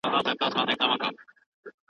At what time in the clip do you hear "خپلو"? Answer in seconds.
0.29-0.45